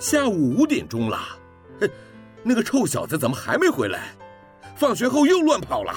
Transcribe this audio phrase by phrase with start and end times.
[0.00, 1.18] 下午五点钟了，
[1.78, 1.90] 哼，
[2.42, 4.00] 那个臭小子怎么还没回来？
[4.74, 5.92] 放学后又乱跑了。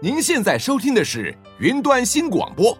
[0.00, 2.78] 您现在收听的是云端新广播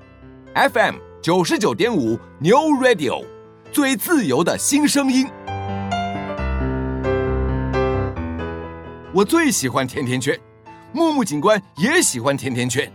[0.54, 3.24] ，FM 九十九点五 New Radio，
[3.72, 5.26] 最自由的新声音。
[9.12, 10.38] 我最喜欢甜甜圈，
[10.92, 12.88] 木木警官也喜欢甜甜圈，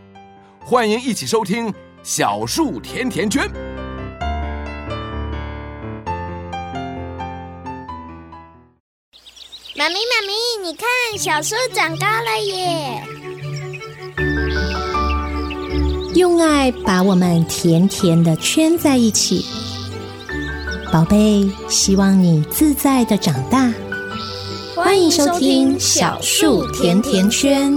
[0.62, 3.46] 欢迎一起收听小树甜甜圈。
[9.76, 13.04] 妈咪，妈咪，你看，小树长高了耶！
[16.16, 19.46] 用爱把我们甜甜的圈在一起，
[20.92, 23.72] 宝贝，希望你自在的长大。
[24.76, 27.74] 欢迎收听小树甜甜圈。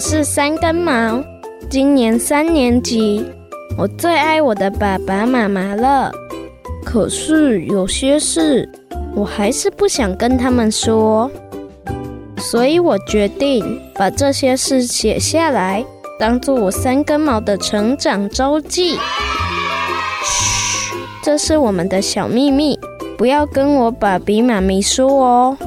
[0.00, 1.22] 我是三根毛，
[1.68, 3.22] 今年三年级。
[3.76, 6.10] 我最爱我的爸爸妈妈了，
[6.82, 8.66] 可是有些事
[9.14, 11.30] 我还是不想跟他们说，
[12.38, 15.84] 所以我决定把这些事写下来，
[16.18, 18.94] 当做我三根毛的成长周记。
[20.24, 22.80] 嘘，这是我们的小秘密，
[23.18, 25.58] 不要跟我爸比妈咪说哦。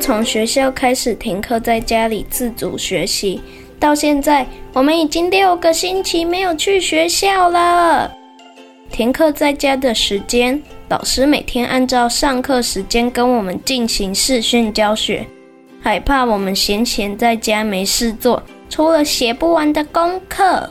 [0.00, 3.40] 从学校开始停课，在家里自主学习，
[3.78, 8.10] 到现在我们已经六个星期没有去学校了。
[8.90, 15.24] 停课在家的时间，老师每天按照上课时间跟我们进行视讯教学，
[15.80, 20.68] 害怕我们闲闲在家没事做，除了写不完的功课，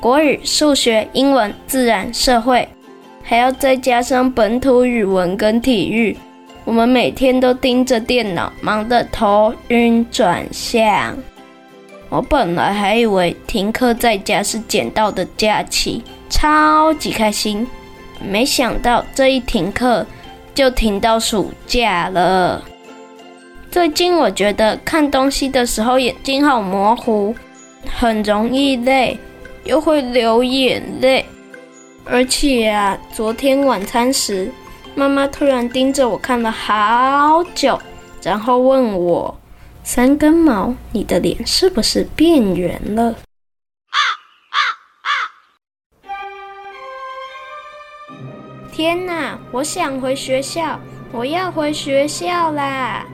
[0.00, 2.66] 国语、数学、英文、自然、社会，
[3.22, 6.16] 还要再加上本土语文跟体育。
[6.70, 11.18] 我们每天都盯着电脑，忙得头晕转向。
[12.08, 17.66] 我本来还以为停课在家是捡到的假期，超级开心。
[18.24, 20.06] 没想到这一停课
[20.54, 22.62] 就停到暑假了。
[23.68, 27.34] 最近我觉得看东西的时候眼睛好模糊，
[27.98, 29.18] 很容易累，
[29.64, 31.26] 又会流眼泪。
[32.04, 34.52] 而且啊，昨天晚餐时，
[35.00, 37.80] 妈妈突然盯着我看了好久，
[38.22, 39.34] 然后问我
[39.82, 43.14] ：“三根毛，你的脸是不是变圆了？”！
[48.70, 50.78] 天哪，我想回学校，
[51.12, 53.06] 我要回学校啦！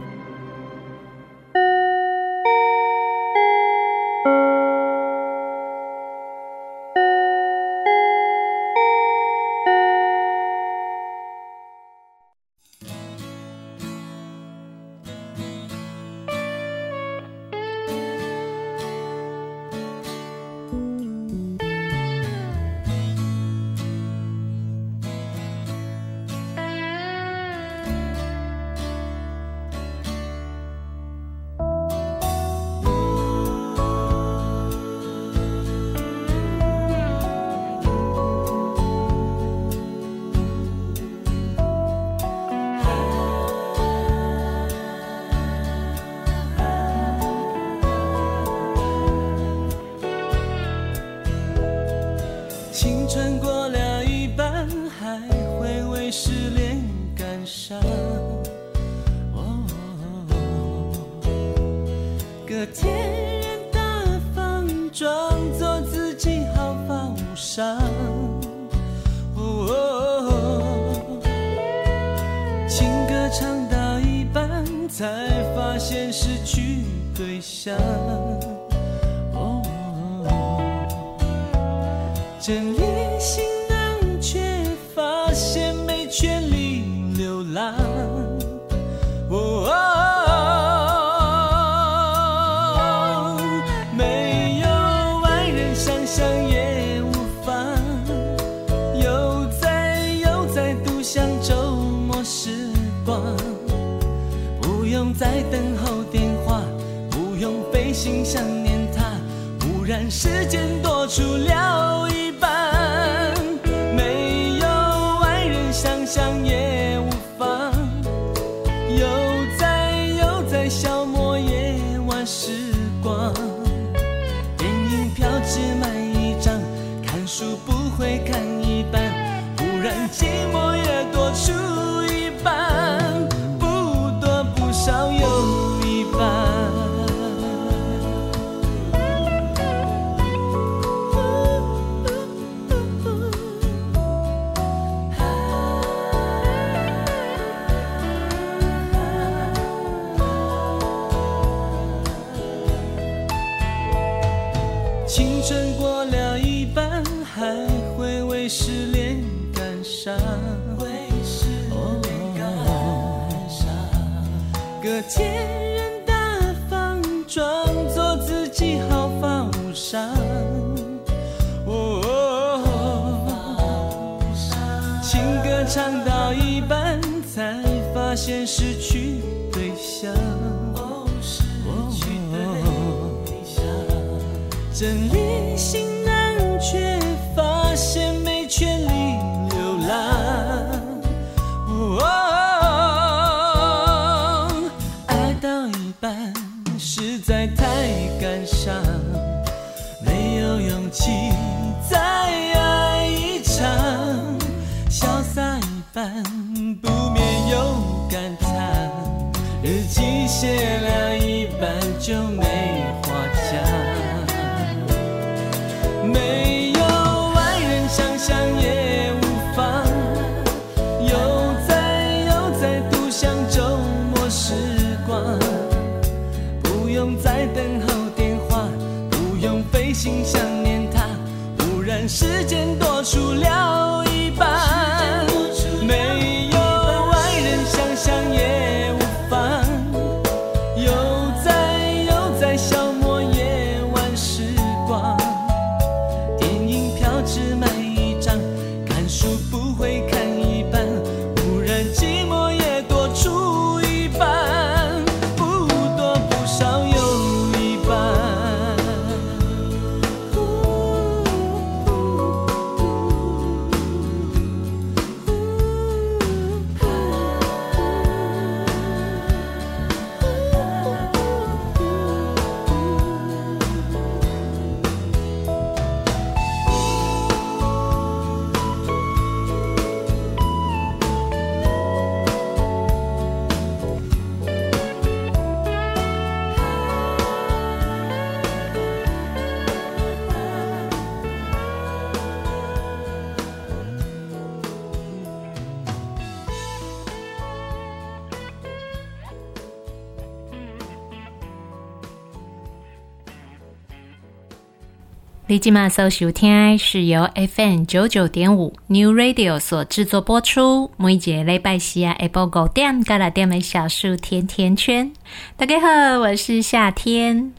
[305.56, 310.90] 你今晚所收听是由 FM 九九点五 New Radio 所制作播出。
[310.98, 315.10] 每一节礼拜四啊，下晡五点到六点的小树甜甜圈。
[315.56, 317.54] 大家好，我是夏天。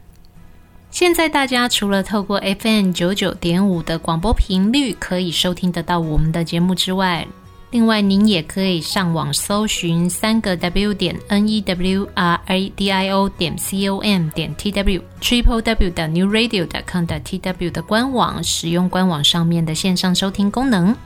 [0.92, 7.26] 现在大家除了透过 FM 九九点五的广播频率可以收听得到我们的节目之外，
[7.70, 14.54] 另外，您也可以上网搜寻三个 W 点 N E W R A D I O 点 C O M 点
[14.54, 20.96] T W Triple W 的 New Radio 的 com 的 T W 的官网，使用官网上面的线上收听功能，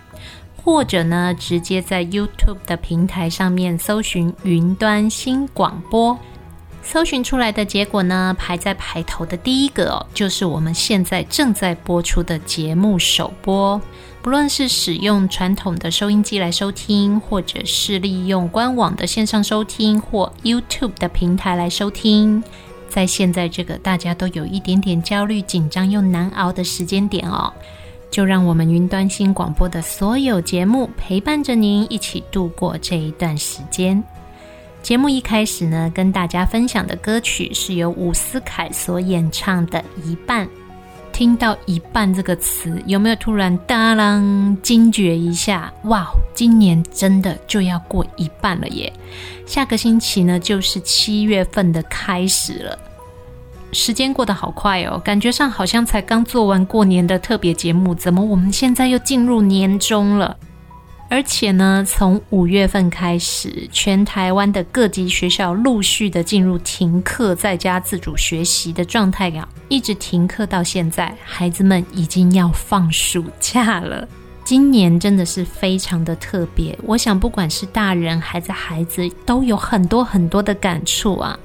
[0.64, 6.16] 或者呢，直接在 YouTube 的平台上面搜寻云端新广播，
[6.80, 13.80] 搜寻出来的结果呢，排在排头的第一个哦，就是我们现在正在播出的节目首播。
[14.22, 22.42] 不论是使用传统的收音机来收听，或者是利用官网的线上收听或 YouTube 的平台来收听，
[22.88, 27.52] 在现在这个大家都有一点点焦虑、紧张又难熬的时间点哦，
[28.12, 34.00] 就让我们云端新广播的所有节目陪伴着您一起度过这一段时间。
[34.82, 40.46] 节目一开始呢，跟大家分享的歌曲是由伍思凯所演唱的《一半》。
[41.12, 45.72] 听到“一半”这个词，有没有突然当啷惊觉一下？
[45.84, 48.92] 哇，今年真的就要过一半了耶！
[49.46, 52.78] 下个星期呢，就是七月份的开始了。
[53.72, 60.36] 时间过得好快哦，感觉上好像才刚做完过年的特别节目，怎么我们现在又进入年终了？
[61.12, 74.08] 而且呢，从五月份开始，全台湾的各级学校陆续的进入停课在家自主学习的状态啊，一直停课到现在，孩子们已经要放暑假了。
[74.42, 81.38] 今年真的是非常的特别，我想不管是大人还是孩子，都有很多很多的感触啊。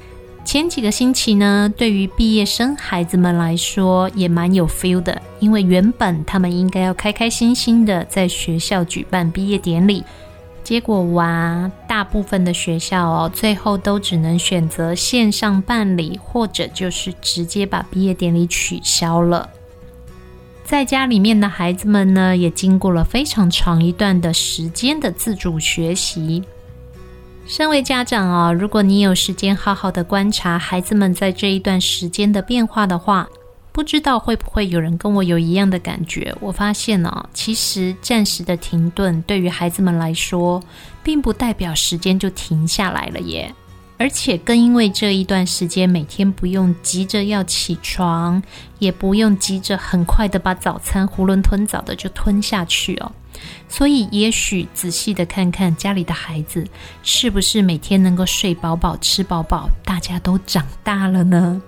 [0.47, 10.05] 前几个星期呢，对于毕业生孩子们来说也蛮有 feel 的，因为原本他们应该要开开心心的在学校举办毕业典礼，
[10.63, 19.49] 结果哇，大部分的学校哦，最后都只能选择线上办理，或者就是直接把毕业典礼取消了。
[20.63, 26.41] 在家里面的孩子们呢，也经过了非常长一段的时间的自主学习。
[27.47, 33.25] 身为家长哦，如果你有时间好好的观察孩子们在这一段时间的变化的话，
[33.71, 36.35] 不知道会不会有人跟我有一样的感觉？
[36.41, 40.61] 我发现呢、其实暂时的停顿对于孩子们来说，
[41.01, 43.53] 并不代表时间就停下来了耶。
[43.97, 48.41] 而且更因为这一段时间，每天不用急着要起床，
[48.77, 53.11] 也不用急着很快的把早餐囫囵吞枣的就吞下去哦。
[53.67, 56.65] 所以，也许仔细的看看家里的孩子，
[57.01, 61.61] 是不是每天能够睡饱饱、吃饱饱，大家都长大了呢？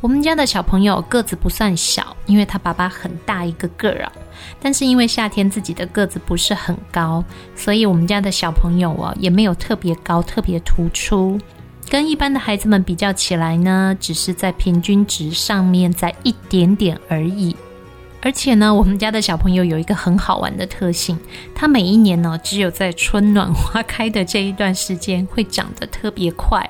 [0.00, 4.12] 我们家的小朋友个子不算小，因为他爸爸很大一个个儿啊。
[4.60, 7.24] 但是因为夏天自己的个子不是很高，
[7.56, 11.38] 所以我们家的小朋友哦，也没有特别高、特别突出。
[11.88, 17.54] 跟一般的孩子们比较起来呢，只是在平均值上面在一点点而已。
[18.20, 21.18] 而且呢，我们家的小朋友有一个很好玩的特性，
[21.54, 26.68] 他每一年呢，只有在春暖花开的这一段时间会长得特别快。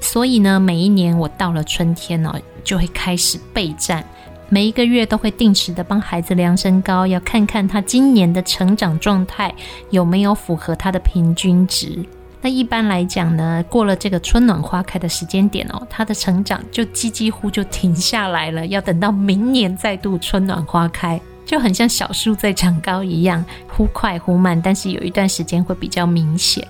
[0.00, 4.04] 所以呢，每一年我到了春天呢，就会开始备战，
[4.50, 9.54] 每一个月都会定时的帮孩子量身高，要看看他今年的成长状态
[9.88, 12.04] 有没有符合他的平均值。
[12.44, 26.66] 那一般来讲呢，过了这个春暖花开的时间点哦，它的成长就几几乎就停下来了，要等到明年再度春暖花开，就很像小树在长高一样，忽快忽慢，但是有一段时间会比较明显。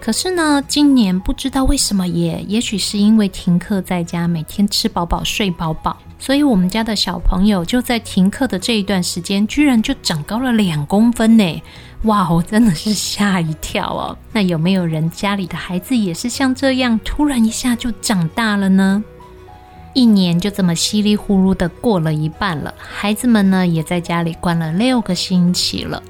[0.00, 11.62] 可是呢，今年不知道为什么也，也许是因为停课在家，每天吃饱饱睡饱饱，所以我们家的小朋友就在停课的这一段时间，居然就长高了两公分呢。
[12.06, 14.16] 哇，哦真的是吓一跳哦！
[14.32, 19.04] 那有没有人家里的孩子也是像这样，突然一下就长大了呢？
[19.92, 26.02] 一年就这么稀里糊涂的过了一半了，孩子们呢也在家里关了六个星期了。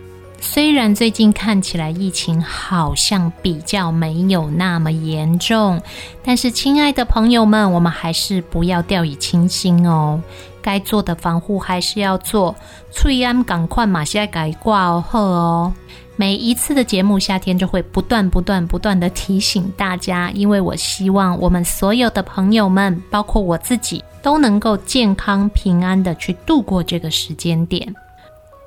[0.49, 5.83] 虽然最近看起来疫情好像比较没有那么严重，
[6.25, 10.19] 但是亲爱的朋友们，我们还是不要掉以轻心哦。
[10.63, 12.55] 该做的防护还是要做，
[12.91, 15.75] 翠安赶快马上改挂哦呵哦。
[16.15, 27.95] 每一次的节目，夏天就会不断不断不断的提醒大家，因为我希望我们所有的朋友们，包括我自己，都能够健康平安的去度过这个时间点。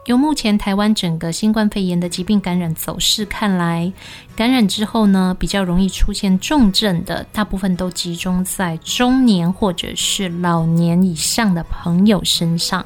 [0.05, 3.91] 由目前台湾整个新冠肺炎的疾病感染走势看来，
[4.35, 12.83] 感染之后呢，比较容易出现重症的，大部分都集中在中年或者是老年以上的朋友身上。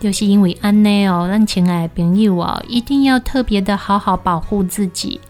[0.00, 5.20] 就是因为安内哦，让亲爱的朋友哦，一定要特别的好好保护自己。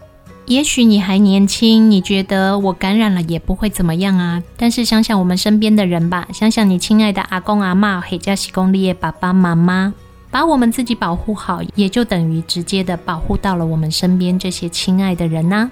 [0.47, 4.41] 也许你还年轻，你觉得我感染了也不会怎么样啊。
[4.57, 9.93] 但是想想我们身边的人吧，想想你亲爱的阿公阿嬷，或者是公你的爸爸妈妈。
[10.31, 15.69] 把我们自己保护好，也就等于直接的保护到了我们身边这些亲爱的人呐、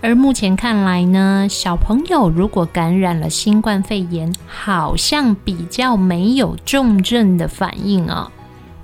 [0.00, 8.30] 而目前看来呢，小朋友如果感染了新冠肺炎，好像比较没有重症的反应、哦。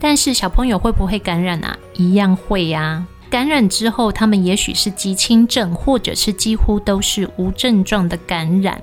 [0.01, 1.77] 但是小朋友会不会感染啊？
[1.95, 3.07] 一样会呀、啊。
[3.31, 8.81] 感染之后，他们也许是极轻症，或者是几乎都是无症状的感染。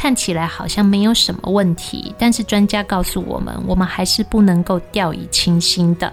[0.00, 6.10] 看起来好像没有什么问题，但是专家告诉我们，我们还是不能够掉以轻心的，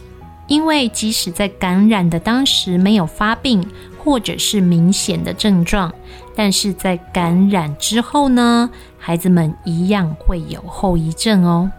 [0.48, 3.66] 因为即使在感染的当时没有发病
[3.98, 5.90] 或者是明显的症状，
[6.36, 11.72] 但是在感染之后呢，孩子们一样会有后遗症哦。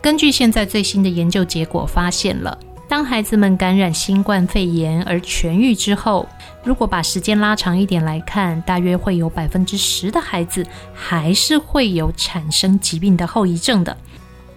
[0.00, 2.56] 根据现在最新的研究结果发现了。
[2.88, 6.26] 当孩子们感染新冠肺炎而痊愈之后，
[6.68, 13.96] 如果把时间拉长一点来看，大约会有百分之十的孩子还是会有产生疾病的后遗症的。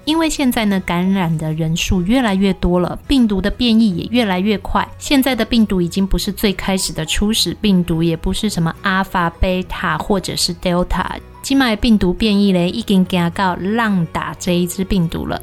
[0.03, 4.85] 因为现在呢，感染的人数越来越多了，病毒的变异也越来越快。
[4.97, 15.41] 现在的病毒已经不是最开始的初始病毒，也不是什么阿法、贝塔或者是德尔塔，今麦病毒变异嘞，已经讲到浪打这一支病毒了。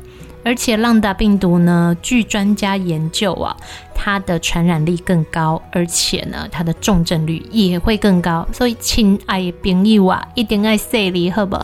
[0.49, 3.55] 而且，浪达病毒呢，据专家研究啊，
[3.95, 8.49] 它的传染力更高，而且呢，它的重症率也会更高。
[8.51, 11.59] 所以，亲爱的朋友啊，一定要小心，好不？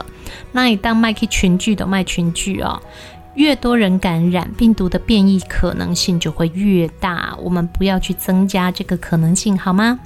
[0.53, 2.79] 那你当麦去群聚的麦群聚哦，
[3.37, 7.35] 越多人感染，病毒的变异可能性就会越大。
[7.41, 9.99] 我们不要去增加这个可能性，好吗？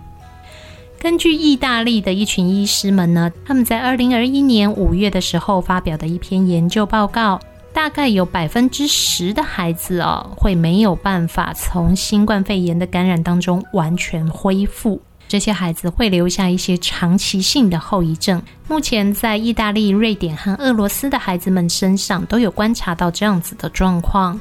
[1.00, 7.40] 根据意大利的一群医师们呢，他们在二零二一年五月的时候发表的一篇研究报告。
[7.78, 15.00] 大概有百分之十的孩子哦，会没有办法从新冠肺炎的感染当中完全恢复。
[15.28, 18.42] 这些孩子会留下一些长期性的后遗症。
[18.66, 24.38] 目前在意大利、瑞典和俄罗斯的孩子们身上都有观察到这样子的状况。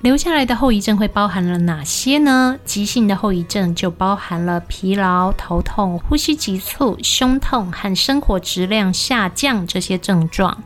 [0.00, 2.58] 留下来的后遗症会包含了哪些呢？
[2.64, 10.60] 急性的后遗症就包含了疲劳、头痛、呼吸急促、胸痛和生活质量下降这些症状。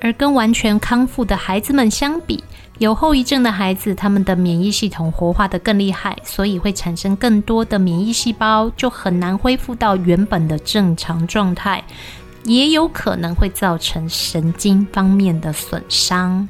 [0.00, 2.42] 而跟完全康复的孩子们相比，
[2.78, 11.82] 有后遗症的孩子，他们的免疫系统活化得更厉害，所以会产生更多的免疫细胞，就很难恢复到原本的正常状态，
[12.44, 16.48] 也有可能会造成神经方面的损伤。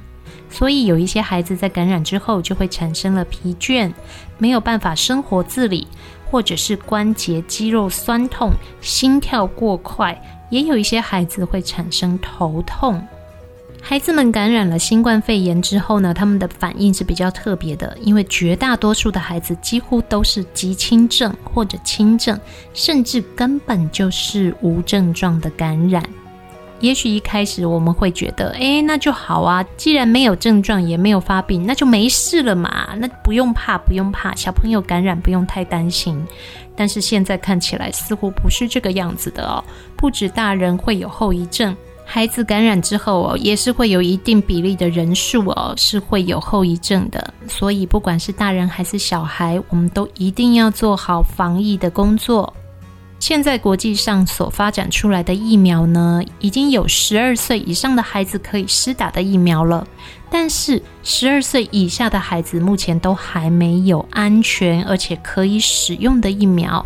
[0.50, 3.92] 所以有一些孩子在感染之后，就会产生了疲倦，
[4.38, 5.86] 没有办法生活自理，
[6.30, 10.18] 或者是关节肌肉酸痛、心跳过快，
[10.50, 13.06] 也有一些孩子会产生头痛。
[13.80, 22.38] 孩子们感染了新冠肺炎之后呢，他们的反应是比较特别的，因为绝大多数的孩子几乎都是极轻症或者轻症，
[22.74, 26.02] 甚至根本就是无症状的感染。
[26.80, 36.24] 也许一开始我们会觉得，哎，那就好啊，既然没有症状，也没有发病，那就没事了嘛，那不用怕，不用怕，小朋友感染不用太担心。
[36.76, 39.64] 但是现在看起来似乎不是这个样子的哦，
[39.96, 41.74] 不止大人会有后遗症。
[42.10, 47.34] 孩子感染之后哦，也是会有一定比例的人数哦，是会有后遗症的。
[47.46, 52.50] 所以不管是大人还是小孩，我们都一定要做好防疫的工作。
[53.18, 59.86] 现在国际上所发展出来的疫苗呢，已经有十二岁以上的孩子可以施打的疫苗了，
[60.30, 66.84] 但是十二岁以下的孩子目前都还没有安全而且可以使用的疫苗。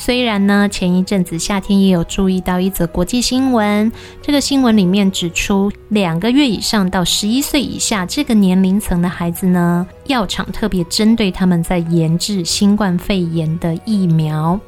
[0.00, 3.92] 虽然呢，前一阵子夏天也有注意到一则国际新闻，
[4.22, 14.58] 这个新闻里面指出，两个月以上到十一岁以下这个年龄层的孩子呢，药厂特别针对他们在研制新冠肺炎的疫苗。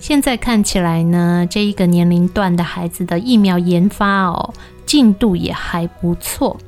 [0.00, 4.52] 现在看起来呢，这一个年龄段的孩子的疫苗研发哦，
[4.84, 6.58] 进度也还不错。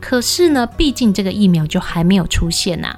[0.00, 2.96] 可是呢，毕竟这个疫苗就还没有出现呐、啊。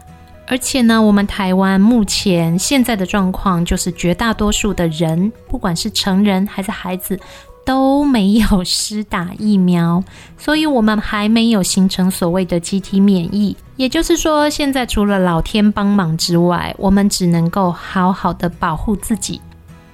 [0.50, 7.16] 而且呢，我们台湾目前现在的状况就是，绝大多数的人，不管是成人还是孩子，
[7.64, 10.02] 都没有施打疫苗，
[10.36, 13.56] 所以我们还没有形成所谓的集体免疫。
[13.76, 19.40] 也就是说，现在除了老天帮忙之外，我们只能够好好的保护自己，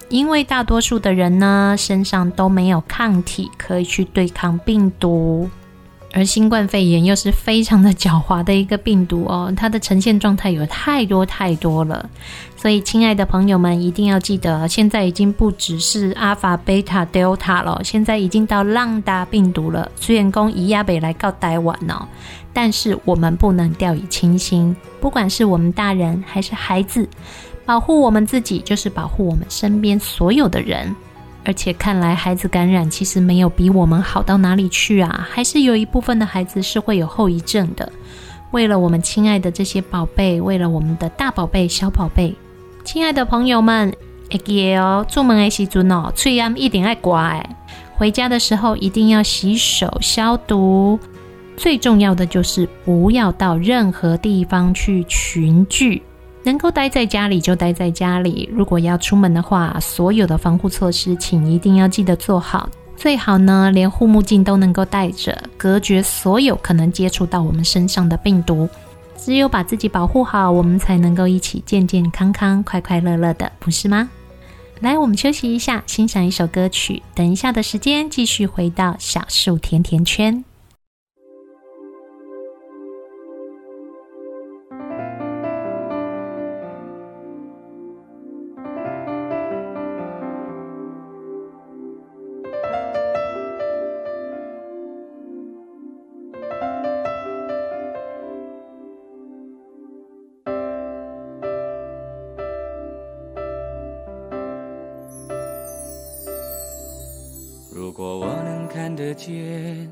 [0.08, 5.50] 因为大多数的人呢，身上都没有抗体可以去对抗病毒。
[6.16, 12.08] 而新冠肺炎又是非常的狡猾的一个病毒哦，它的呈现状态有太多太多了，
[12.56, 19.92] 所以亲爱的朋友们一定要记得，现在已经不只是阿法、贝塔、德尔塔了，现在已经到浪达病毒了。
[19.94, 22.08] 虽然讲以亚北来告台湾哦，
[22.54, 27.06] 但是我们不能掉以轻心，不管是我们大人还是孩子，
[27.66, 30.96] 保护我们自己就是保护我们身边所有的人。
[31.46, 37.90] 而且看来孩子感染其实没有比我们好到哪里去啊，还是有一部分的孩子是会有后遗症的。
[38.50, 42.34] 为了我们亲爱的这些宝贝，为了我们的大宝贝、小宝贝，
[42.84, 43.94] 亲爱的朋友们，
[44.28, 47.56] 会记得哦，出门的时阵哦，嘴要一定要刮哎，
[47.94, 50.98] 回家的时候一定要洗手消毒。
[51.56, 56.02] 最重要的就是不要到任何地方去群聚。
[56.46, 62.70] 能够待在家里就待在家里，如果要出门的话，所有的防护措施请一定要记得做好。
[62.96, 68.68] 最好呢，连护目镜都能够戴着，隔绝所有可能接触到我们身上的病毒。
[69.16, 74.08] 只有把自己保护好，我们才能够一起健健康康、快快乐乐的，不是吗？
[74.78, 77.02] 来，我们休息一下，欣赏一首歌曲。
[77.12, 80.44] 等一下的时间，继续回到小树甜甜圈。
[109.16, 109.90] 见，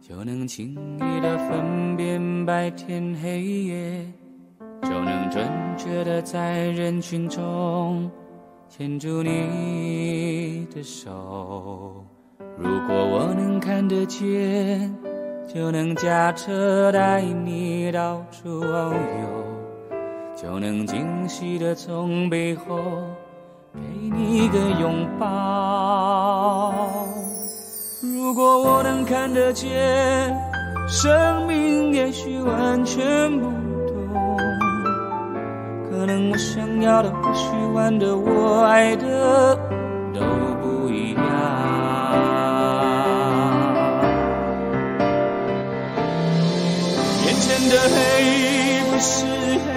[0.00, 4.06] 就能轻易地分辨白天黑夜，
[4.82, 5.44] 就能准
[5.76, 8.10] 确地在人群中
[8.68, 12.04] 牵住你的手。
[12.56, 14.94] 如果我能看得见，
[15.52, 18.96] 就能驾车带你到处遨游，
[20.36, 22.78] 就能惊喜地从背后
[23.74, 23.80] 给
[24.14, 26.70] 你一个拥抱。
[28.02, 29.68] 如果我能看得见，
[30.88, 33.46] 生命也许完全不
[33.88, 34.38] 同。
[35.90, 39.54] 可能我想要的、不喜欢的、我爱的
[40.14, 40.20] 都
[40.62, 41.22] 不一样。
[47.26, 49.26] 眼前的黑不是
[49.66, 49.68] 黑，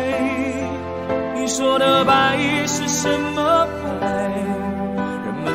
[1.36, 3.68] 你说的白是什么
[4.00, 4.33] 白？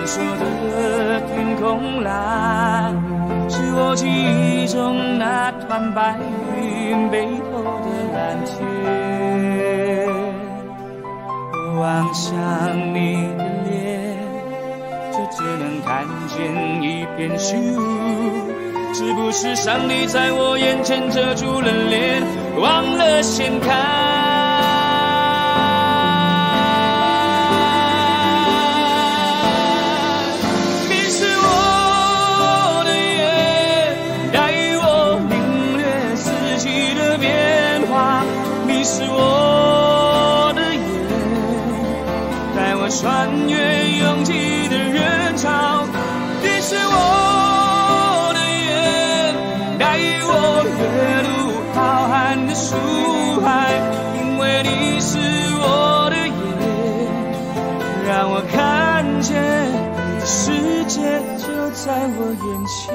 [0.09, 2.97] 说的天空蓝。
[3.51, 6.17] 是我记忆中那团白
[6.57, 8.57] 云背后的蓝天。
[11.79, 12.27] 望向
[12.95, 12.97] 你
[13.37, 14.17] 的脸，
[15.13, 16.37] 就只能看见
[16.83, 17.79] 一片虚无。
[18.95, 22.23] 是不是上帝在我眼前遮住了脸，
[22.59, 23.69] 忘了掀开？
[46.87, 48.73] 我的眼，
[49.79, 49.83] 带
[50.25, 50.31] 我
[50.67, 50.83] 阅
[51.25, 51.29] 读
[51.75, 52.15] 浩瀚
[52.47, 52.67] 的书
[53.43, 53.47] 海。
[54.21, 55.19] 因为你是
[55.61, 55.65] 我
[56.11, 56.33] 的眼，
[58.07, 58.57] 让我看
[59.21, 59.29] 见
[60.25, 61.01] 世界
[61.39, 61.87] 就在
[62.19, 62.87] 我眼前，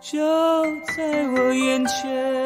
[0.00, 0.14] 就
[0.96, 0.98] 在
[1.34, 2.45] 我眼前。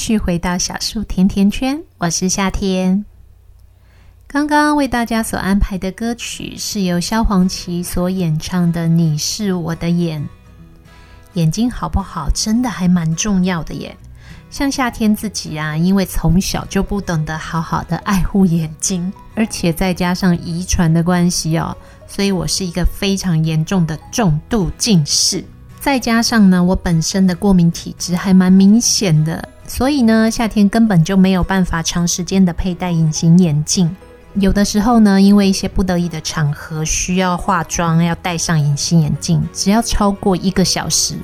[0.00, 3.04] 续回到小树甜甜圈，我是夏天。
[4.26, 10.18] 刚刚为大家所安排的歌曲是由萧煌奇所演唱的《你是我的眼》。
[11.34, 13.94] 眼睛好不好，真的还蛮重要的耶。
[14.48, 21.76] 像夏天自己啊，因为从小就不懂得好好的爱护眼睛，而且再加上遗传的关系哦，
[22.08, 25.44] 所以我是一个非常严重的重度近视。
[25.78, 29.46] 再加上呢，我本身的过敏体质还蛮明显的。
[29.70, 33.88] 所以呢，夏天根本就没有办法长时间的佩戴隐形眼镜。
[34.34, 41.14] 有的时候呢，因为一些不得已的场合需要化妆，要戴上隐形眼镜，只要超过一个小时，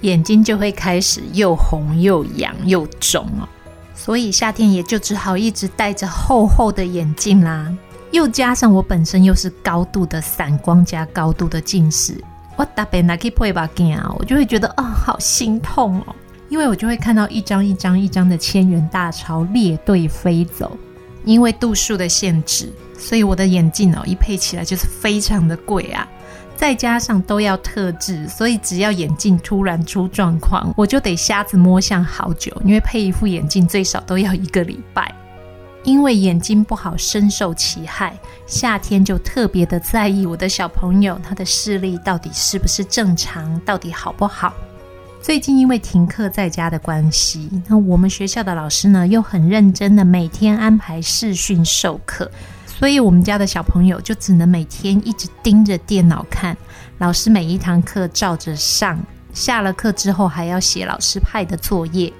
[0.00, 3.46] 眼睛就会开始又红又痒又肿哦。
[3.94, 7.70] 所以夏天也就只好一直戴着厚厚的眼镜啦。
[8.10, 12.24] 又加上我本身又是高度的散光加高度的近视，
[12.56, 16.16] 我特别拿去配把镜啊，我就会觉得啊、哦，好心痛哦。
[16.52, 20.76] 因为我就会看到一张一张一张的千元大钞列队飞走，
[21.24, 26.06] 因为度数的限制，所以我的眼镜哦一配起来就是非常的贵啊。
[26.54, 32.52] 再加上都要特制，所以只要眼镜突然出状况，我就得瞎子摸象好久。
[32.66, 35.10] 因为配一副眼镜最少都要一个礼拜。
[35.84, 38.14] 因为眼睛不好，深受其害，
[38.46, 44.52] 夏天就特别的在意我的小朋友他的视力到底是不是正常，到底好不好。
[45.22, 52.28] 最近因为停课在家的关系，那我们学校的老师呢又很认真的每天安排视讯授课。
[52.66, 56.56] 所以，我们家的小朋友就只能每天一直盯着电脑看，
[56.98, 58.98] 老师每一堂课照着上，
[59.32, 62.12] 下了课之后还要写老师派的作业。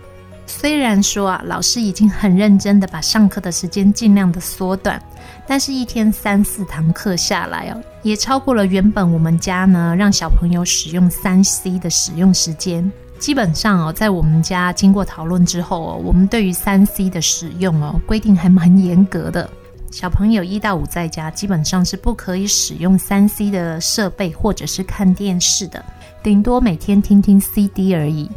[0.47, 5.03] 虽然说啊，老师已经很认真的把上课的时间尽量的缩短，
[5.47, 12.91] 但是一天三四堂课下来哦，也超过了原本我们家呢让小朋友使用三 C 的使用时间。
[13.19, 19.49] 基本上哦，在我们家经过讨论之后哦，我们对于三 C 的使用哦规定还蛮严格的。
[19.91, 25.85] 小朋友一到五在家，基本上是不可以使用三 C 的设备或者是看电视的，
[26.23, 28.31] 顶多每天听听 CD 而已。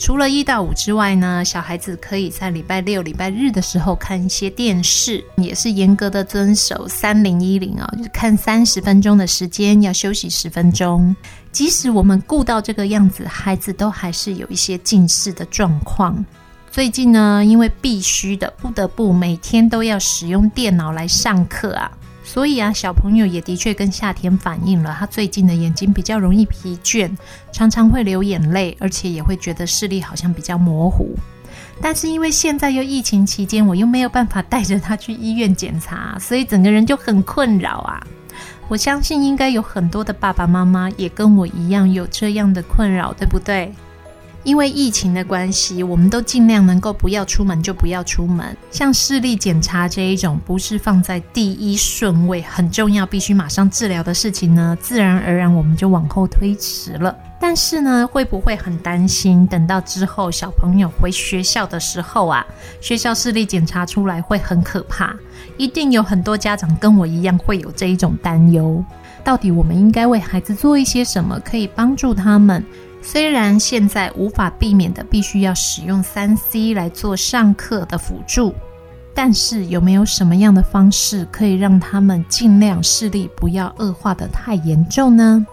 [0.00, 11.14] 除了一到五之外呢，小孩子可以在礼拜六、礼拜日的时候看一些电视，也是严格的遵守三零一零啊，就是看三十分钟的时间，要休息十分钟。
[11.52, 16.24] 即使我们顾到这个样子，孩子都还是有一些近视的状况。
[16.70, 21.92] 最近呢，因为必须的，不得不每天都要使用电脑来上课啊，
[22.32, 27.10] 所以啊，小朋友也的确跟夏天反映了，他最近的眼睛比较容易疲倦，
[27.50, 31.12] 常常会流眼泪，而且也会觉得视力好像比较模糊。
[31.82, 38.00] 但是因为现在又疫情期间，我又没有办法带着他去医院检查，所以整个人就很困扰啊。
[38.68, 43.72] 我相信应该有很多的爸爸妈妈也跟我一样有这样的困扰，对不对？
[44.42, 48.56] 因为疫情的关系，我们都尽量能够不要出门就不要出门。
[48.70, 57.14] 像视力检查这一种不是放在第一顺位、很重要、必须马上治疗的事情呢，自然而然我们就往后推迟了。
[57.38, 59.46] 但是呢，会不会很担心？
[59.46, 62.46] 等到之后小朋友回学校的时候啊，
[62.80, 65.14] 学校视力检查出来会很可怕。
[65.56, 68.82] 一定有很多家长跟我一样会有这一种担忧。
[69.22, 72.64] 到底我们应该为孩子做一些什么，可以帮助他们？
[73.02, 78.54] 虽然现在无法避免的必须要使用三 C 来做上课的辅助，
[79.14, 85.44] 但是有没有什么样的方式可以让他们尽量视力不要恶化得太严重呢？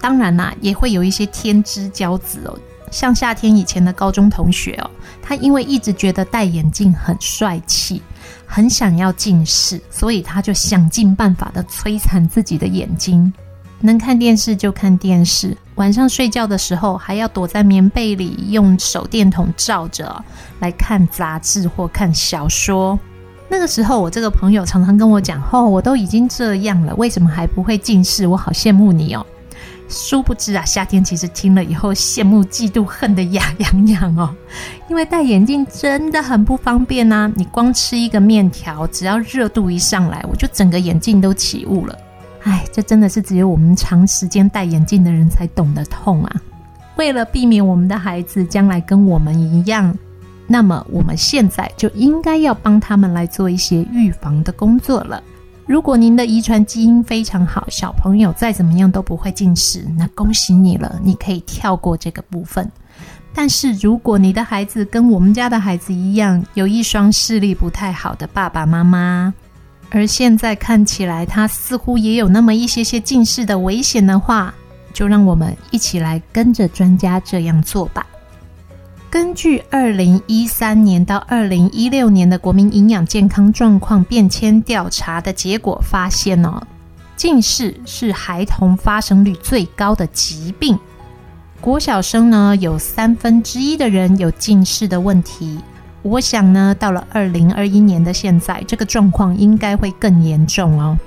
[0.00, 2.58] 当然啦，也会有一些天之骄子哦，
[2.90, 4.90] 像夏天以前的高中同学哦，
[5.22, 8.02] 他因为一直觉得戴眼镜很帅气，
[8.46, 13.32] 很想要近视，所以他就想尽办法的摧残自己的眼睛。
[13.80, 20.22] 能看电视就看电视，晚上睡觉的时候还要躲在棉被里，用手电筒照着
[20.60, 22.98] 来看杂志或看小说。
[23.48, 28.26] 那个时候，我这个朋友常常跟我讲：“哦，我都已经这样了，为什么还不会近视？
[28.26, 29.26] 我好羡慕你哦。”
[29.88, 34.32] 殊不知啊，夏天其实听了以后，羡慕、嫉妒、恨得牙痒痒哦。
[34.88, 41.98] 因为戴眼镜真的很不方便呐、啊，你光吃一个面条，只要热度一上来，我就整个眼镜都起雾了。
[42.42, 46.36] 哎，这真的是只有我们长时间戴眼镜的人才懂得痛啊！
[46.96, 49.96] 为了避免我们的孩子将来跟我们一样，
[50.46, 55.22] 那么我们现在就应该要帮他们来做一些预防的工作了。
[55.66, 62.68] 如果您的遗传基因非常好，小朋友再怎么样都不会近视，那恭喜你了，你可以跳过这个部分。
[63.32, 69.32] 但是如果你的孩子跟我们家的孩子一样，有一双视力不太好的爸爸妈妈，
[69.90, 74.54] 而现在看起来，他似乎也有那么一些些近视的危险的话，
[74.92, 78.06] 就让我们一起来跟着专家这样做吧。
[79.10, 86.62] 根据二零一三年到二零一六年的国民营养健康状况变迁调查的结果发现哦，
[87.16, 90.78] 近视是孩童发生率最高的疾病。
[91.60, 95.58] 国小生呢，有三分之一的人有近视的问题。
[96.02, 100.98] 我想呢，到了二零二一年的现在，这个状况应该会更严重哦。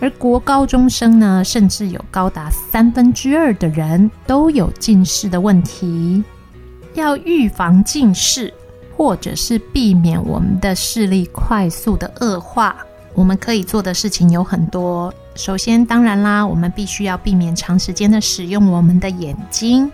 [0.00, 6.22] 而国高中生呢，甚至有高达三分之二的人都有近视的问题。
[6.94, 8.52] 要预防近视，
[8.96, 12.76] 或者是避免我们的视力快速的恶化，
[13.14, 15.12] 我们可以做的事情有很多。
[15.34, 19.90] 首先，当然啦，我们必须要避免长时间的使用我们的眼睛。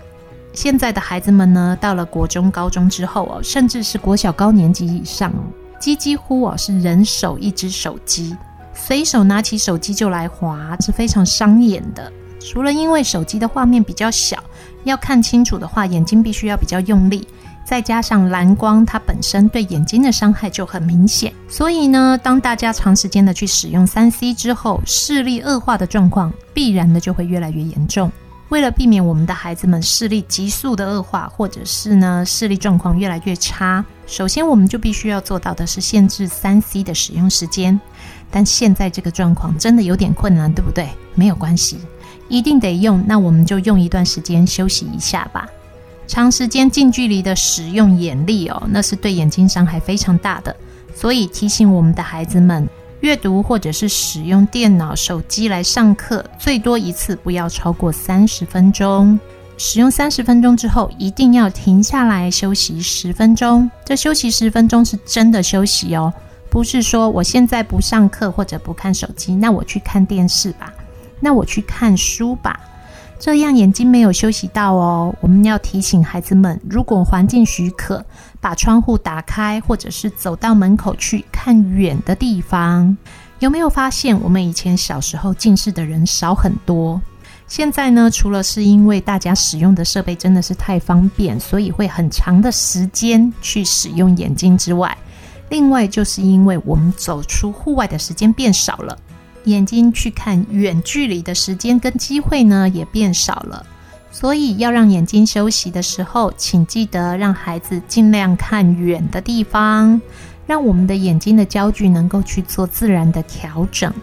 [0.53, 5.33] 现在的孩子们呢，到了国中、高中之后哦，甚至是国小高年级以上，
[5.79, 8.37] 几几乎哦是人手一只手机，
[8.75, 12.13] 随手拿起手机就来滑，是非常伤眼的。
[12.41, 14.37] 除了因为手机的画面比较小，
[14.85, 17.27] 要看清楚的话，眼睛必须要比较用力，
[17.65, 21.33] 再加上蓝光，它本身对眼睛的伤害就很明显。
[21.49, 28.11] 所以呢，当大家长时间的去使用三 C 之后，视力恶化的状况必然的就会越来越严重。
[28.49, 37.79] 为了避免我们的孩子们视力急速的恶化，或者是呢视力状况越来越差，首先我们就必须要做到的是限制三 C 的使用时间。
[38.31, 40.89] 但现在这个状况真的有点困难，对不对？
[41.15, 41.79] 没有关系，
[42.29, 45.47] 一定得用，那我们就用一段时间休息一下吧。
[46.07, 50.55] 长时间近距离的使用眼力哦，那是对眼睛伤害非常大的。
[50.95, 52.67] 所以提醒我们的孩子们。
[53.01, 59.19] 阅读或者是使用电脑、手机来上课，最多一次不要超过三十分钟。
[59.57, 63.71] 使用三十分钟之后，一定要停下来休息十分钟。
[63.85, 66.13] 这休息十分钟是真的休息哦，
[66.51, 70.73] 不是说我现在不上课或者不看手机，那我去看电视吧，
[71.21, 72.59] 那我去看书吧。
[73.21, 75.13] 这样眼睛没有休息到哦。
[75.21, 78.05] 我们要提醒孩子们，如果环境许可，
[78.41, 82.97] 把窗户打开，或者是走到门口去看远的地方。
[83.39, 87.01] 有没有发现，我们以前小时候近视的人少很多？
[87.47, 94.95] 现在呢，除了是因为大家使用的设备真的是太方便，所以会很长的时间去使用眼睛之外，
[95.49, 98.99] 另外就是因为我们走出户外的时间变少了。
[99.45, 103.65] 眼睛去看远距离的时间跟机会呢，也变少了，
[104.21, 110.01] 所以要让眼睛休息的时候，请记得让孩子尽量看远的地方，
[110.45, 113.95] 让我们的眼睛的焦距能够去做自然的调整。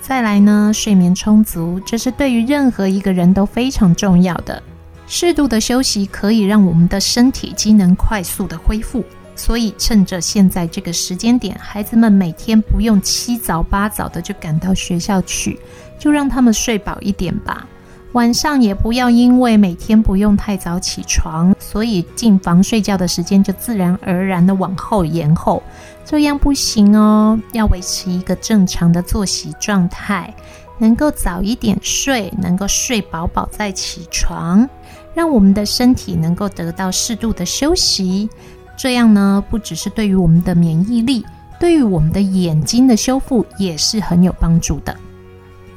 [0.00, 4.62] 再来呢，睡眠充足，这是对于任何一个人都非常重要的。
[5.08, 9.04] 适度的休息可以让我们的身体机能快速的恢复。
[9.34, 15.58] 所以，趁着现在这个时间点，孩子们每天不用七早八早的就赶到学校去，
[15.98, 17.66] 就让他们睡饱一点吧。
[18.12, 25.62] 晚上也不要因为每天不用太早起床，所以进房睡觉的时间就自然而然的往后延后，
[26.04, 27.38] 这样不行哦。
[27.52, 30.34] 要维持一个正常的作息状态，
[30.76, 34.68] 能够早一点睡，能够睡饱饱再起床，
[35.14, 38.28] 让我们的身体能够得到适度的休息。
[38.76, 41.24] 这样呢，不只是对于我们的免疫力，
[41.60, 44.96] 对于我们的眼睛的修复也是很有帮助的。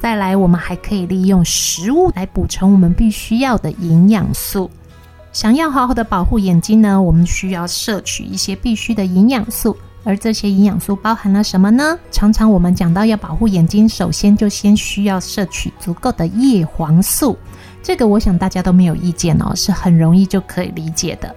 [0.04, 4.70] 再来，我们还可以利用食物来补充我们必须要的营养素。
[5.32, 9.78] 想要好好的保护眼睛呢，我们需要摄取一些必须的营养素。
[10.04, 11.98] 而这些营养素包含了什么呢？
[12.12, 17.38] 常常我们讲到要保护眼睛，首先就先需要摄取足够的叶黄素。
[17.82, 21.34] 这个我想大家都没有意见哦，是很容易就可以理解的。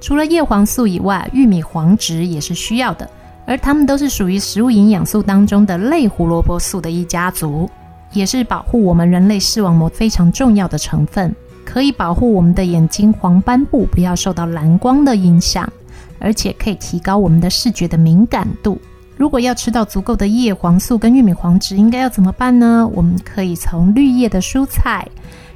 [0.00, 3.06] 除了叶黄素以外，玉米黄质也是需要的，
[3.46, 7.70] 而它们都是属于食物营养素当中的类胡萝卜素的一家族，
[8.12, 15.70] 也是保护我们人类视网膜非常重要的成分，可以保护我们的眼睛黄斑部不要受到蓝光的影响，
[16.18, 18.80] 而且可以提高我们的视觉的敏感度。
[19.16, 22.88] 如果要吃到足够的叶黄素跟玉米黄质，应该要怎么办呢？
[22.94, 25.06] 我们可以从绿叶的蔬菜。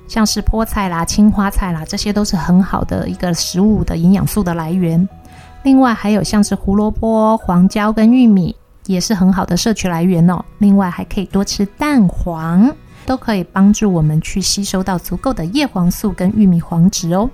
[0.09, 5.09] 像是菠菜啦、青花菜啦，这些都是很好的一个食物的营养素的来源。
[5.63, 8.55] 另外还有像是胡萝卜、黄椒跟玉米，
[8.87, 10.45] 也是很好的摄取来源哦。
[10.59, 12.75] 另外还可以多吃蛋黄，
[13.07, 17.29] 都可以帮助我们去吸收到足够的叶黄素跟玉米黄质哦。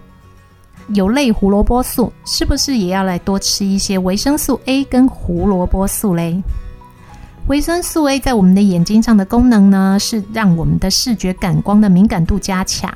[0.95, 6.43] 有类胡萝卜素，是不是也要来多吃一些维生素 A 跟胡萝卜素嘞？
[7.47, 12.91] 维生素 A 在我们的眼睛上的功能呢，是让我们的视觉感光的敏感度加强。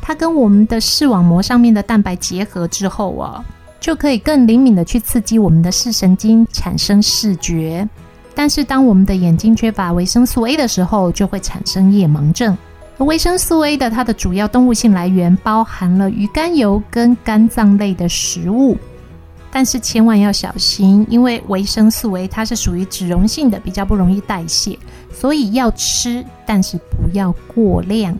[0.00, 3.44] 它跟我们的视网膜上面的蛋白结合之后哦，
[3.86, 7.88] 就可以更灵敏的去刺激我们的视神经，产生视觉。
[8.34, 12.58] 但是当我们的眼睛缺乏维生素 A 的时候，就会产生夜盲症。
[12.98, 18.76] 而维生素 A 的它的主要动物性来源包含了鱼肝油跟肝脏类的食物。
[19.52, 24.76] 但是千万要小心，因为维生素 A 它是属于脂溶性的，比较不容易代谢，
[25.14, 28.18] 所以要吃，但是不要过量。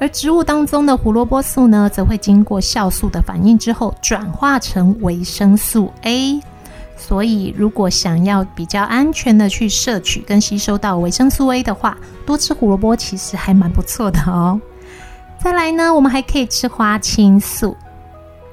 [0.00, 6.40] 而植物当中的胡萝卜素呢，则会经过酵素的反应之后，转化成维生素 A。
[6.96, 14.58] 所以如果想要比较安全的去摄取跟吸收到维生素 A 的话，多吃胡萝卜其实还蛮不错的哦。
[15.38, 17.76] 再来呢，我们还可以吃花青素。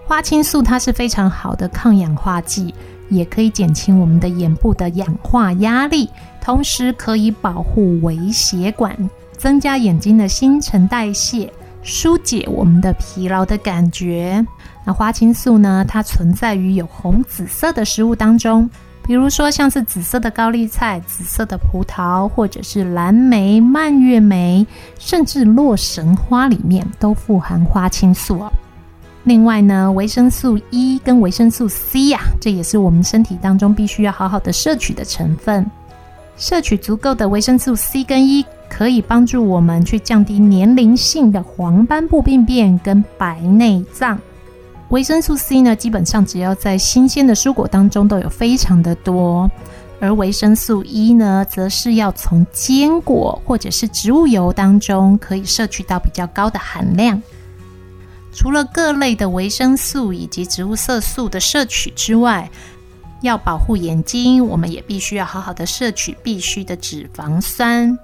[0.06, 2.74] 花青素它是非常好的抗氧化剂，
[3.10, 6.10] 也可以减轻我们的眼部的氧化压力，
[6.42, 8.98] 同时可以保护微血管，
[9.38, 11.52] 增加眼睛的新陈代谢，
[11.84, 14.46] 疏解我们的疲劳的感觉。
[14.84, 18.70] 那花青素呢，它存在于有红紫色的食物当中，
[19.04, 24.66] 比如说像是紫色的高丽菜、紫色的葡萄，或者是蓝莓、蔓越莓，
[24.98, 28.52] 甚至洛神花里面都富含花青素哦。
[29.24, 35.70] 另外呢，维生素 E 跟维生素 C 呀、啊，这也是我们身体当中必须要好好的摄取的成分。
[36.38, 44.20] 摄取足够的维生素 C 跟 E，可以帮助我们去降低年龄性的黄斑部病变跟白内障。
[44.90, 49.50] 维生素 C 呢，基本上只要在新鲜的蔬果当中都有非常的多，
[50.00, 57.22] 而维生素 E 呢，则是要从坚果或者是植物油当中可以摄取到比较高的含量。
[58.32, 62.50] 除了各类的维生素以及植物色素的摄取之外，
[63.22, 67.98] 要保护眼睛，我们也必须要好好的摄取必需的脂肪酸。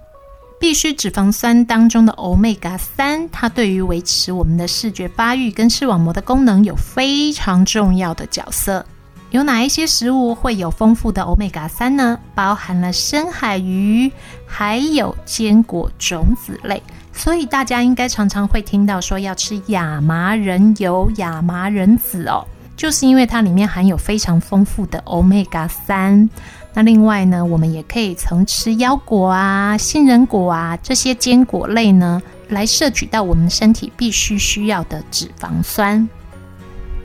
[0.60, 8.86] 必需脂肪酸当中的 Omega 三，它对于维持我们的视觉发育跟视网膜的功能有非常重要的角色。
[9.32, 12.20] 有哪一些食物会有丰富的 Omega 三呢？
[12.36, 14.12] 包含了深海鱼，
[14.46, 16.82] 还有坚果种子类。
[17.12, 22.46] 所以大家应该常常会听到说要吃亚麻仁油、亚麻仁籽哦，
[22.78, 26.30] 就是因为它里面含有非常丰富的 Omega 三。
[26.74, 36.08] 那另外呢，我们也可以从吃腰果啊、杏仁果啊这些坚果类呢，来摄取到我们身体必须需要的脂肪酸。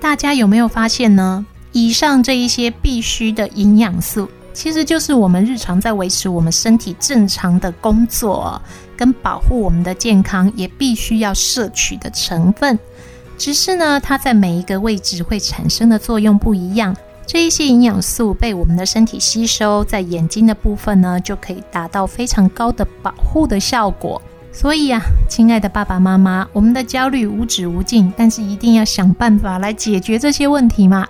[0.01, 1.45] 大家有没有发现呢？
[1.73, 8.61] 以上这一些必须的营养素，其实就是我们日常在维持我们身体正常的工作。
[8.97, 12.77] 跟保护我们的健康也必须要摄取的成分，
[13.37, 16.97] 只是呢，它在每一个位置会产生的作用不一样。
[17.29, 24.21] 这一些营养素被我们的身体吸收，在眼睛的部分呢，就可以达到非常高的保护的效果。
[24.51, 24.99] 所以啊，
[25.29, 31.07] 亲爱的爸爸妈妈，我们的焦虑无止无尽，但是一定要想办法来解决这些问题嘛。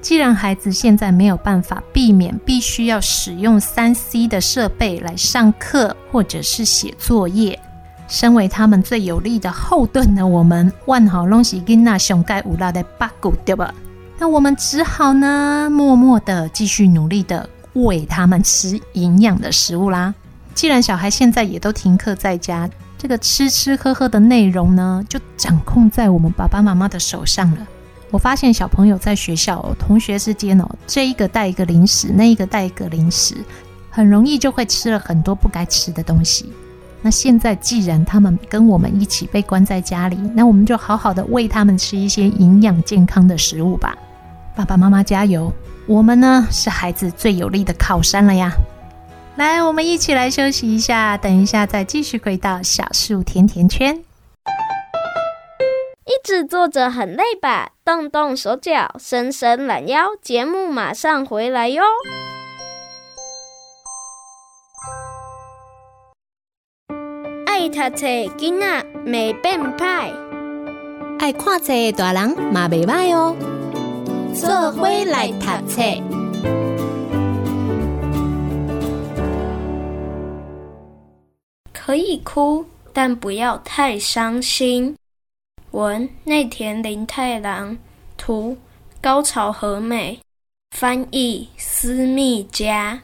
[0.00, 7.60] 既然孩子现在没有办法避免必须要使用三 C 的设备来上课或者是写作业，
[8.08, 13.74] 身为他们最有力的后盾呢，我们万好拢是囡仔上盖有力的八股，对吧？
[14.20, 20.12] 那我们只好呢，默默的继续努力的喂他们吃营养的食物啦。
[20.54, 27.58] 既然小孩现在也都停课在家，这个吃吃喝喝的内容呢，就掌控在我们爸爸妈妈的手上了。
[28.10, 33.36] 我发现小朋友在学校，同学之间哦，这一个带一个零食，那一个带一个零食，
[33.88, 36.52] 很容易就会吃了很多不该吃的东西。
[37.02, 43.96] 那现在既然他们跟我们一起被关在家里，那我们就好好的喂他们吃一些营养健康的食物吧。
[44.58, 45.52] 爸爸妈妈加油，
[45.86, 48.50] 我们呢是孩子最有力的靠山了呀。
[49.36, 54.02] 来，我们一起来休息一下，等一下再继续回到小树甜甜圈。
[56.04, 57.70] 一直坐着很累吧？
[57.84, 61.84] 动动手脚，伸伸懒腰，节目马上回来哟！
[67.46, 70.12] 爱读册囡仔没变歹，
[71.20, 73.36] 爱看册大人嘛袂歹哦。
[74.40, 75.82] 做伙来读册，
[81.72, 84.96] 可以哭，但不要太伤心。
[85.72, 87.76] 文内田林太郎，
[88.16, 88.56] 图
[89.00, 90.20] 高潮和美，
[90.70, 93.02] 翻译思密加。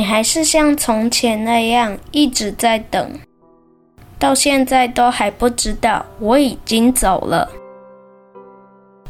[0.00, 3.06] 你还是像从前那样一直在等，
[4.18, 7.46] 到现在都还不知道我已经走了。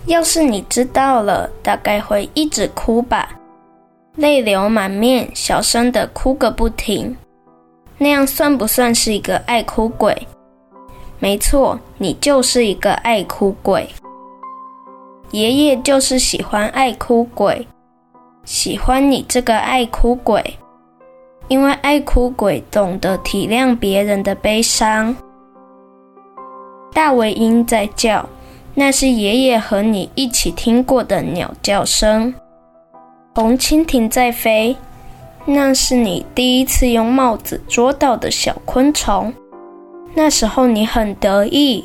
[0.06, 3.30] 要是你知道了，大概会一直哭吧，
[4.16, 7.16] 泪流满面，小声的哭个不停。
[7.96, 10.26] 那样算不算是一个爱哭鬼？
[11.20, 13.88] 没错，你就是一个爱哭鬼。
[15.30, 17.64] 爷爷就是喜欢爱哭鬼，
[18.44, 20.42] 喜欢你这个爱哭鬼。
[21.50, 25.14] 因为爱哭鬼懂得体谅别人的悲伤。
[26.92, 28.24] 大尾鹰在叫，
[28.72, 32.32] 那是爷爷和你一起听过的鸟叫声。
[33.34, 34.76] 红蜻蜓在飞，
[35.44, 39.34] 那是你第一次用帽子捉到的小昆虫。
[40.14, 41.84] 那时候你很得意，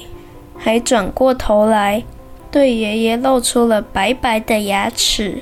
[0.56, 2.04] 还转过头来
[2.52, 5.42] 对爷爷露出了白白的牙齿。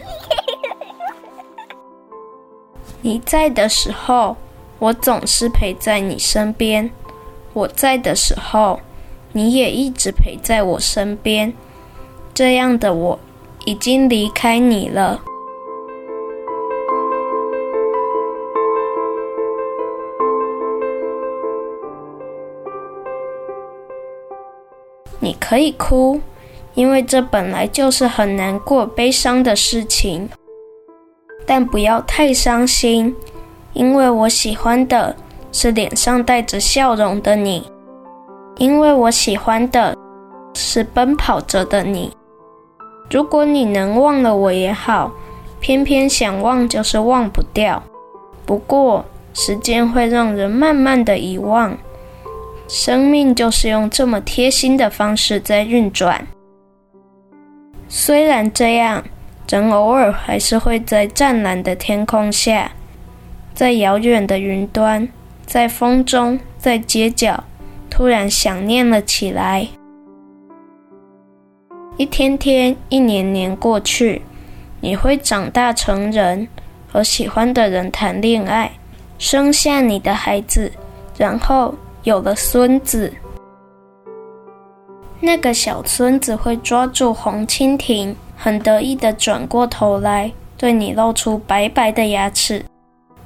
[3.06, 4.38] 你在的时候
[4.80, 6.90] 我总是陪在你身边。
[7.52, 8.80] 我在的时候
[9.34, 11.54] 你也一直陪在我身边。
[12.34, 13.20] 这样的我
[13.66, 15.22] 已经离开你了。
[25.20, 26.22] 你可以哭
[26.74, 30.30] 因为这本来就是很难过悲伤的事情。
[31.46, 33.16] 但不要太伤心，
[33.74, 35.16] 因为我喜欢的
[35.52, 37.70] 是脸上带着笑容的你，
[38.58, 39.96] 因为我喜欢的
[40.54, 42.16] 是奔跑着的你。
[43.10, 45.12] 如果你能忘了我也好，
[45.60, 47.82] 偏偏想忘就是忘不掉。
[48.46, 51.78] 不过，时间会让人慢慢的遗忘。
[52.68, 56.26] 生命就是用这么贴心的方式在运转。
[57.88, 59.04] 虽然这样，
[59.48, 62.72] 人偶尔还是会在湛蓝的天空下，
[63.54, 65.08] 在遥远的云端，
[65.46, 67.44] 在风中，在街角，
[67.90, 69.68] 突然想念了起来。
[71.98, 74.22] 一天天，一年年过去，
[74.82, 76.48] 你会长大成人，
[76.92, 78.72] 和喜欢的人谈恋爱，
[79.18, 80.72] 生下你的孩子，
[81.18, 81.74] 然后。
[82.04, 83.14] 有了孙子，
[85.22, 92.66] 那个小孙子会抓住红蜻蜓，很得意地转过头来，对你露出白白的牙齿。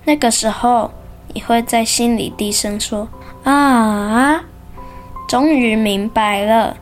[0.06, 0.92] 那个时候，
[1.34, 3.08] 你会在心里低声说
[3.44, 4.44] ：“啊，
[5.28, 6.78] 终于明白了，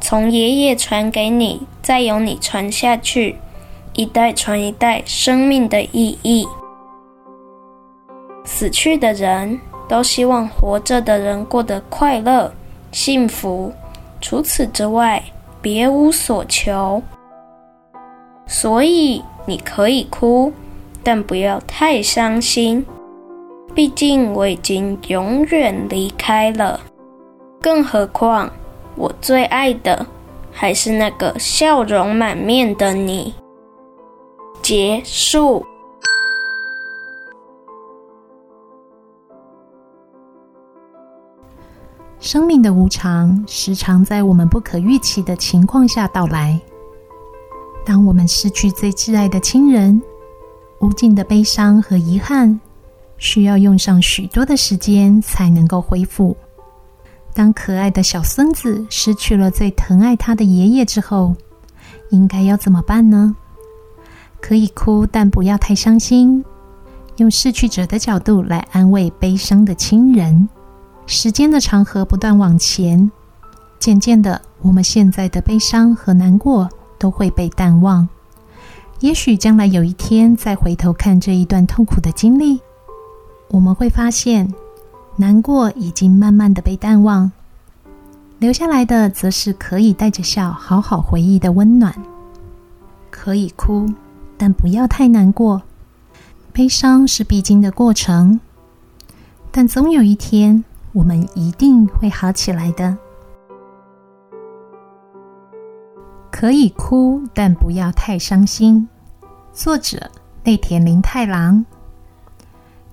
[0.00, 3.36] 从爷爷传给你，再由你传下去，
[3.94, 6.46] 一代传一代，生命的意义。”
[8.44, 9.60] 死去的人。
[9.90, 12.54] 都希望活着的人过得快乐、
[12.92, 13.72] 幸福，
[14.20, 15.20] 除此之外
[15.60, 17.02] 别无所求。
[18.52, 20.52] 所以你可以哭，
[21.04, 22.84] 但不要太伤心。
[23.76, 26.80] 毕竟我已经永远离开了，
[27.60, 28.50] 更何况
[28.96, 30.04] 我最爱的
[30.50, 33.32] 还是那个笑容满面的你。
[34.60, 35.64] 结束。
[42.18, 46.60] 生命的无常，时常在我们不可预期的情况下到来。
[47.84, 50.00] 当我们失去最挚爱的亲人，
[50.80, 52.60] 无尽的悲伤和遗憾，
[53.18, 56.36] 需要用上许多的时间才能够恢复。
[57.32, 61.34] 当可爱的小孙子失去了最疼爱他的爷爷之后，
[62.10, 63.34] 应该要怎么办呢？
[64.40, 66.44] 可以哭，但不要太伤心。
[67.16, 70.48] 用逝去者的角度来安慰悲伤的亲人。
[71.06, 73.10] 时间的长河不断往前，
[73.78, 76.68] 渐渐的，我们现在的悲伤和难过
[77.00, 78.08] 都会被淡忘。
[79.00, 82.60] 也许将来有一天再回头看这一段痛苦的经历，
[83.48, 84.54] 我们会发现，
[85.16, 87.32] 难过已经慢慢的被淡忘，
[88.38, 91.92] 留下来的则是可以带着笑好好回忆的温暖。
[93.10, 93.92] 可以哭，
[94.38, 95.60] 但不要太难过。
[96.52, 98.38] 悲伤是必经的过程，
[99.50, 100.62] 但总有一天。
[100.92, 102.98] 我们一定会好起来的。
[106.30, 108.88] 可以哭，但不要太伤心。
[109.52, 110.10] 作者：
[110.44, 111.64] 内田林太郎。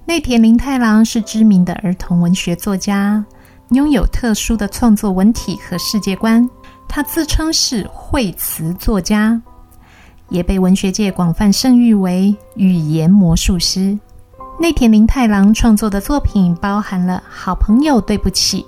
[0.06, 3.24] 内田林太郎是知名的儿童文学作家，
[3.70, 6.50] 拥有特殊的创作文体和世界观。
[6.90, 9.40] 他自称是绘词作家，
[10.30, 13.98] 也被文学界广泛盛誉为语言魔术师。
[14.60, 18.62] 内田林太郎创作的作品包含了《好朋友对不起》《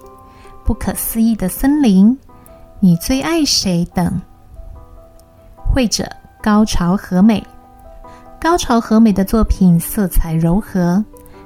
[0.63, 2.07] 不可思议的森林》
[2.79, 4.21] 《你最爱谁》等。
[5.71, 6.09] 绘者
[6.41, 7.43] 高潮和美，
[8.41, 11.03] 高潮和美的作品色彩柔和，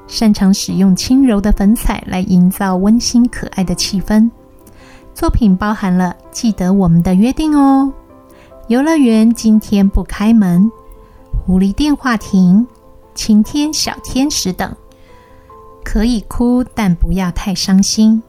[0.07, 4.29] 擅长使用轻柔的粉彩来营造温馨可爱的气氛。
[5.13, 7.91] 作品包含了《记得我们的约定哦》
[8.67, 10.63] 《游乐园今天不开门》
[11.45, 12.65] 《狐狸电话亭》。
[13.15, 14.75] 晴天小天使等，
[15.83, 18.19] 可以哭，但不要太伤心。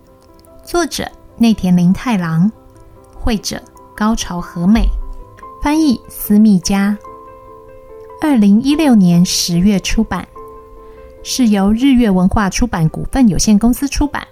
[0.63, 2.53] 作者：内田林太郎，
[3.19, 3.59] 绘者：
[3.97, 4.87] 高潮和美，
[5.65, 6.95] 翻译：思密加。
[8.21, 10.29] 二零一六年十月出版，
[11.23, 14.29] 是由日月文化出版股份有限公司出版，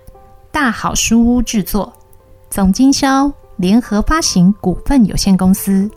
[0.51, 1.91] 大好书屋制作，
[2.51, 5.91] 总经销联合发行股份有限公司。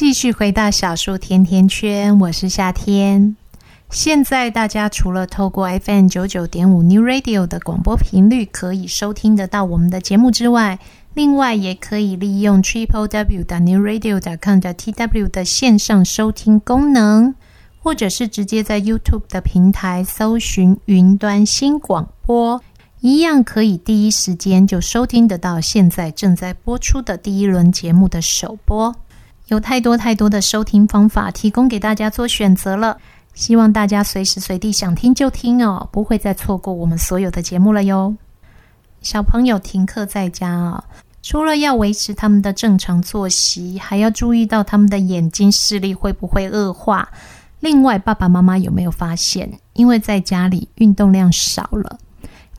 [0.00, 3.36] 继续回到小树甜甜圈，我是夏天。
[3.90, 10.78] 现在大家除了透过 FM 九九点五 New Radio 的广播频率可以收听得到我们的节目之外，
[11.12, 17.34] 另外也可以利用 Triple W 的 New Radio 点 com 的 TW 的线上收听功能，
[17.82, 22.62] 或者是直接在 YouTube 的平台搜寻云端新广播，
[23.00, 28.96] 一样可以第一时间就收听得到现在正在播出的第一轮节目的首播。
[29.50, 32.96] 有太多太多的收听方法提供给大家做选择了。
[33.34, 38.14] 希望大家随时随地想听就听哦，不会再错过我们所有的节目了哟。
[39.02, 40.84] 小朋友停课在家哦，
[41.20, 47.08] 除了要维持他们的正常作息，还要注意到他们的眼睛视力会不会恶化。
[47.58, 51.98] 另外，爸爸妈妈有没有发现，因为在家里运动量少了，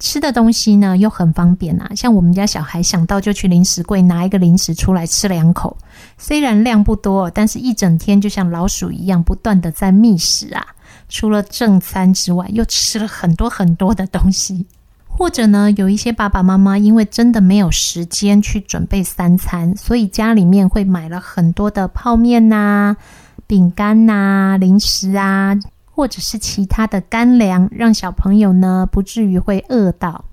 [0.02, 5.78] 吃的东西呢又很方便啊，像我们家小孩想到就去零食柜拿一个零食出来吃两口，
[6.18, 10.66] 虽然量不多，但是一整天就像老鼠一样不断的在觅食啊。
[11.08, 14.66] 除了正餐之外，又吃了很多很多的东西。
[15.08, 22.97] 或者呢，有一些爸爸妈妈因为真的没有时间去准备三餐，所以家里面会买了很多的泡面呐、
[23.45, 25.56] 饼干呐、零食啊。
[26.02, 30.26] 或者是其他的干粮，让小朋友呢不至于会饿到。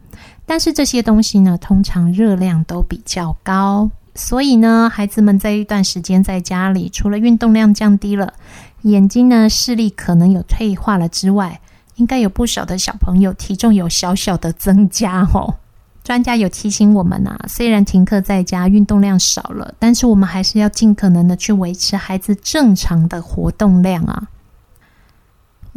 [0.46, 8.32] 但是这些东西呢，通常热量都比较高，所以呢，孩子们在一段时间在家里，除了运动量降低了，
[8.80, 11.60] 眼睛呢视力可能有退化了之外，
[11.96, 15.56] 应该有不少的小朋友体重有小小的增加哦。
[16.02, 24.28] 专家有提醒我们啊，虽然停课在家，运动量少了，但是我们还是要尽可能的去维持孩子正常的活动量啊。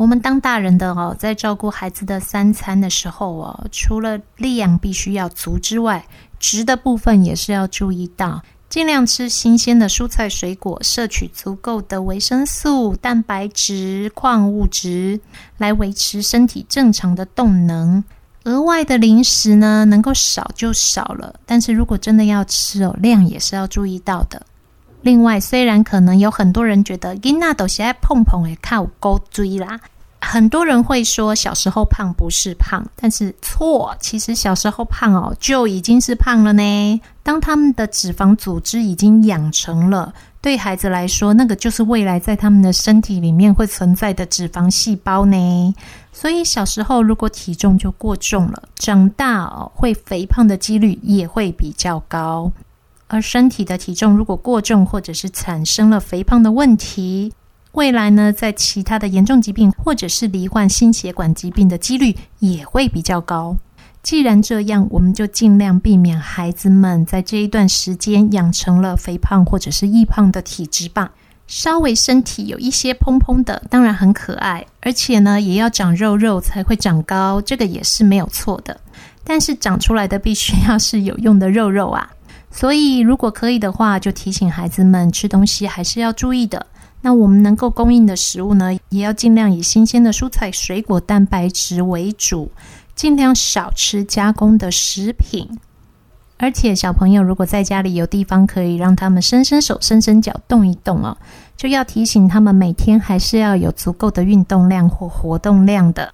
[0.01, 6.03] 我们当大人的哦，在照顾孩子的三餐的时候哦，除了量必须要足之外，
[6.39, 15.19] 质的部分也是要注意到，尽量吃新鲜的蔬菜水果，摄取足够的维生素、蛋白质、矿物质，
[15.59, 18.03] 来维持身体正常的动能。
[18.45, 24.41] 额外的零食呢，能够少就少了，但是如果真的要吃哦，量也是要注意到的。
[25.03, 29.79] 另外，虽然可能有很多人觉得囡仔都是爱碰碰的靠勾追啦，
[30.21, 37.01] 很多人会说小时候胖不是胖，但是错，其实小时候胖哦就已经是胖了呢。
[37.23, 45.75] 当他们的脂肪组织已经养成了，对孩子来说，那个就是未来在他们的身体里面会存在的脂肪细胞呢。
[46.13, 52.51] 所以小时候如果体重就过重了，长大哦会肥胖的几率也会比较高。
[53.07, 57.33] 而身体的体重如果过重，或者是产生了肥胖的问题，
[57.73, 63.55] 未来呢，在其他的严重疾病或者是罹患心血管疾病的几率也会比较高。
[64.03, 71.11] 既然这样，我们就尽量避免孩子们在这一段时间养成了肥胖或者是易胖的体质吧。
[71.47, 78.79] 稍微身体有一些蓬蓬的，当然很可爱，而且呢，也要长肉肉才会长高，这个也是没有错的。
[79.23, 82.09] 但是长出来的必须要是有用的肉肉啊。
[82.49, 86.65] 所以，如果可以的话，就提醒孩子们吃东西还是要注意的。
[87.01, 92.51] 那我们能够供应的食物呢，也要尽量以新鲜的蔬菜、水果、蛋白质为主，
[92.95, 95.59] 尽量少吃加工的食品。
[96.37, 101.17] 而且，小朋友如果在家里有地方可以让他们伸伸手、伸伸脚、动一动哦，
[101.55, 106.13] 就要提醒他们每天还是要有足够的运动量或活动量的。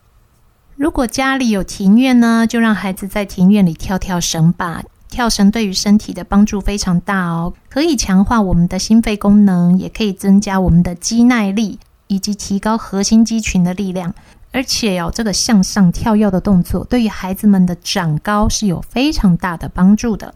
[0.76, 4.84] 如果家里有庭院呢，就让孩子在庭院里跳跳绳吧。
[5.10, 14.14] 跳绳对于身体的帮助非常大哦，可以强化我们的心肺功能，也可以增加我们的肌耐力，以及提高核心肌群的力量。
[14.52, 20.34] 而且哦，这个向上跳跃的动作对于孩子们的长高是有非常大的帮助的。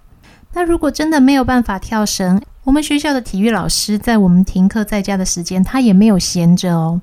[0.53, 6.99] 那如果真的没有办法跳绳，我们学校的体育老师在我们停课在家的时间，他也没有闲着哦。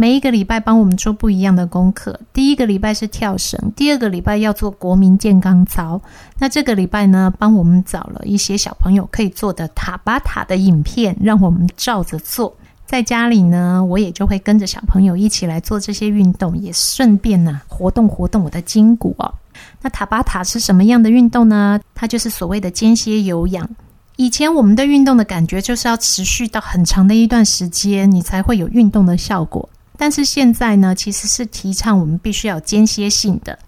[0.00, 2.20] 每一个礼拜帮我们做不一样的功课。
[2.32, 6.00] 第一个礼拜是跳绳，第二个礼拜要做国民健康操。
[6.38, 12.56] 那这个礼拜呢，帮我们找了一些小朋友可以做的塔巴塔的影片，让我们照着做。
[12.86, 19.34] 在家里呢，我也就会跟着小朋友一起来做这些运动，也顺便呢活动活动我的筋骨哦。
[19.82, 21.80] 那塔巴塔是什么样的运动呢？
[21.96, 23.68] 它就是所谓的间歇有氧。
[24.14, 29.68] 以前我们的运动的感觉就是要持续到很长的一段时间，你才会有运动的效果。
[29.98, 33.58] 但是现在呢，其实是提倡我们必须要间歇性的，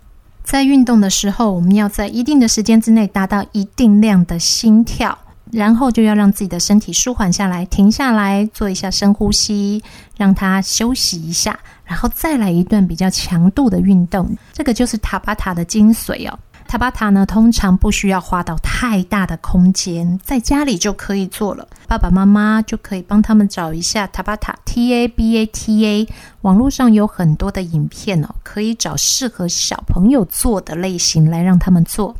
[0.45, 5.19] 在运动的时候，我们要在一定的时间之内达到一定量的心跳，
[5.51, 9.83] 然后就要让自己的身体舒缓下来，停下来做一下深呼吸，
[10.17, 14.35] 让它休息一下，然后再来一段比较强度的运动。
[14.53, 16.39] 这个就是塔巴塔的精髓哦。
[16.71, 21.67] 塔巴塔呢，通常不需要花到太大的空间，在家里就可以做了。
[21.89, 26.09] 爸爸妈妈就可以帮他们找一下塔巴塔 T A B A T A，
[26.43, 32.15] 网络上有很多的影片哦，可以找适合小朋友做的类型来让他们做。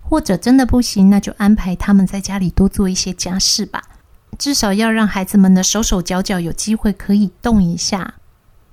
[0.00, 3.82] 或者真的不行，那就安排他们在家里多做一些家事吧，
[4.38, 8.14] 至少要让孩子们的手手脚脚有机会可以动一下。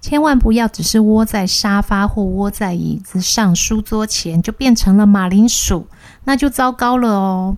[0.08, 5.86] 千万不要只是窝在沙发或窝在椅子上、书桌前，就变成了马铃薯，
[6.24, 7.58] 那就糟糕了哦。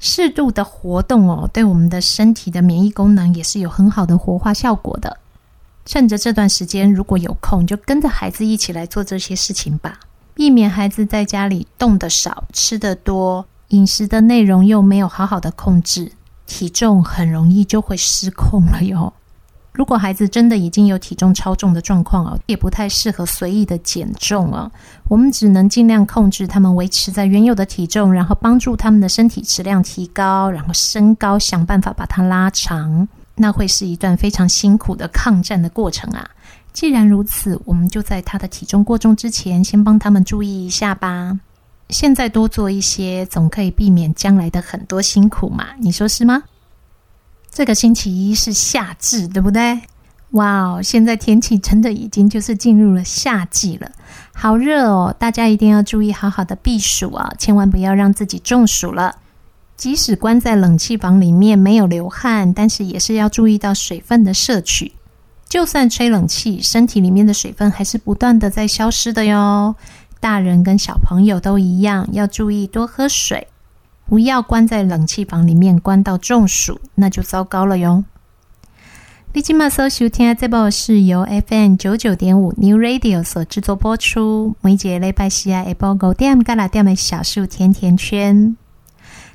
[0.00, 5.18] 适度的活动哦，对我们的身体的免疫功能也是有很好的活化效果的。
[5.84, 10.00] 趁着这段时间，如果有空，就跟着孩子一起来做这些事情吧，
[10.34, 16.10] 避免孩子在家里动得少、吃得多，饮食的内容又没有好好的控制，
[16.48, 19.12] 体重很容易就会失控了哟。
[19.76, 24.70] 如果孩子真的已经有体重超重的状况啊，也不太适合随意的减重啊。
[25.06, 33.06] 我们只能尽量控制他们维持在原有的体重，然后帮助他们的身体质量提高，然后身高想办法把它拉长。
[33.34, 36.26] 那会是一段非常辛苦的抗战的过程啊。
[36.72, 41.38] 既然如此，我们就在他的体重过重之前，先帮他们注意一下吧。
[41.90, 45.66] 现在多做一些，总可以避免将来的很多辛苦嘛。
[45.78, 46.42] 你说是吗？
[47.56, 49.80] 这个星期一是夏至，对不对？
[50.32, 53.90] 哇哦，现在天气真的已经就是进入了夏季了，
[54.34, 55.16] 好热哦！
[55.18, 59.16] 大家一定要注意好好的避暑啊，千万不要让自己中暑了。
[59.74, 64.92] 即使关在冷气房里面没有流汗，但是也是要注意到水分的摄取。
[65.48, 69.74] 就算吹冷气，身体里面的水分还是不断的在消失的哟。
[70.20, 73.48] 大人跟小朋友都一样，要注意多喝水。
[74.08, 78.04] 不要关在冷气房里面，关到中暑，那就糟糕了哟。
[79.32, 88.56] 你今麦所收听这部是由 FM 九九点五 New Radio 所制作播出，每节礼拜四下午五点到六点的小树甜甜圈。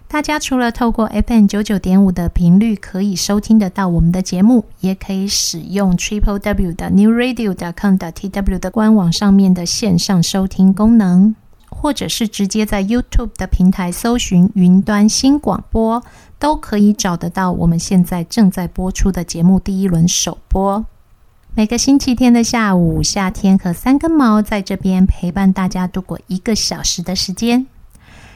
[0.08, 11.36] 大家除了透过 FM 九九点五的频率可以收听得到我们的节目，也可以使用 Triple W 的 New Radio 点 com 的 TW 的官网上面的线上收听功能。
[11.82, 16.04] 或者是直接在 YouTube 的平台搜寻“云端新广播”，
[16.38, 20.86] 都可以找得到我们现在正在播出的节目第一轮首播。
[21.56, 27.66] 每个星期天的下午，夏天和三根毛在这边陪伴大家度过一个小时的时间。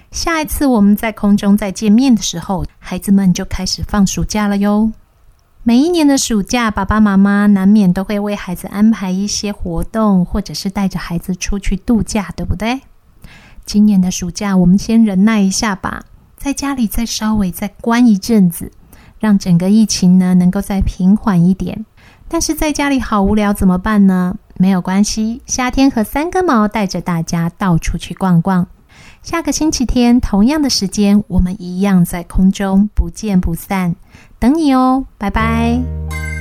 [0.09, 4.91] 下一次我们在空中再见面的时候，孩子们就开始放暑假了哟。
[5.61, 12.81] 每一年的暑假，爸爸妈妈难免都会为孩子安排一些活动，或者是带着孩子出去度假，对不对？
[13.65, 16.03] 今年的暑假，我们先忍耐一下吧，
[16.37, 18.71] 在家里再稍微再关一阵子，
[19.19, 21.85] 让整个疫情呢能够再平缓一点。
[22.27, 24.35] 但是在家里好无聊怎么办呢？
[24.57, 28.67] 没有关系，夏天和三根毛带着大家到处去逛逛。
[29.21, 33.95] 下个星期天同样的时间，我们一样在空中不见不散，
[34.39, 36.34] 等你哦，拜拜。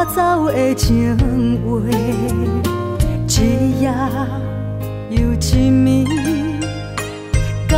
[0.00, 1.14] 我走的情
[1.62, 1.78] 话，
[3.28, 3.92] 一夜
[5.10, 6.08] 又一暝，
[7.68, 7.76] 甲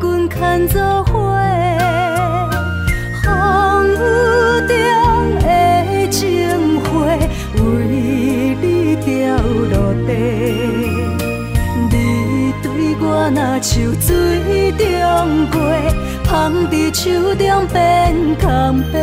[0.00, 1.12] 阮牵做伙。
[3.22, 3.28] 风
[3.86, 3.94] 雨
[4.66, 4.72] 中
[5.40, 5.44] 的
[6.08, 6.18] 情
[6.84, 6.88] 花，
[7.54, 7.60] 为
[8.62, 10.08] 你掉落地。
[11.90, 11.94] 你
[12.62, 12.66] 对
[12.98, 13.68] 我若像
[14.00, 14.08] 水
[14.72, 14.88] 中
[15.52, 15.54] 月。
[16.24, 16.30] 放
[16.70, 17.76] 伫手中变
[18.40, 18.48] 空
[18.92, 18.94] 白，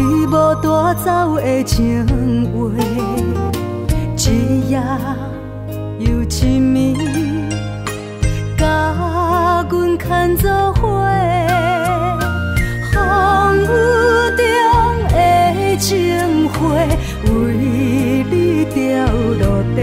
[0.00, 2.06] 你无带走的情
[2.54, 2.72] 话，
[4.16, 4.80] 一夜
[5.98, 6.96] 又一暝，
[8.56, 8.64] 甲
[9.68, 10.80] 阮牵做伙。
[12.94, 12.96] 风
[13.58, 13.64] 雨
[14.38, 14.42] 中
[15.10, 15.14] 的
[15.76, 15.86] 情
[16.48, 16.58] 花，
[17.26, 17.30] 为
[18.30, 19.44] 你掉落
[19.76, 19.78] 地。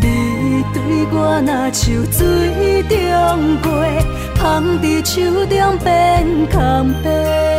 [0.00, 0.04] 你
[0.74, 0.76] 对
[1.12, 1.14] 我
[1.46, 1.80] 若像
[2.10, 2.20] 水
[2.88, 2.98] 中
[3.62, 3.66] 月，
[4.34, 4.42] 捧
[4.82, 5.14] 在手
[5.46, 7.51] 中变空白。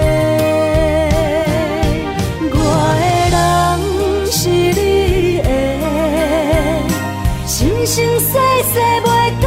[7.85, 8.31] 生生世
[8.63, 9.07] 世袂
[9.41, 9.45] 改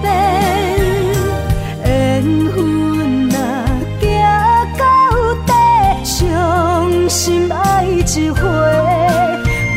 [0.00, 0.06] 变，
[1.84, 2.22] 缘
[2.52, 2.56] 分
[3.28, 3.36] 若
[4.00, 4.02] 行
[4.78, 4.82] 到
[5.44, 5.50] 底，
[6.04, 6.14] 伤
[7.08, 8.38] 心爱一回，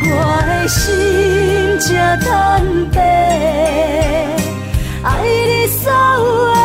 [0.03, 0.13] 我
[0.45, 0.77] 的心
[1.79, 1.87] 才
[2.17, 2.27] 坦
[2.91, 2.95] 白，
[5.03, 6.56] 爱你所有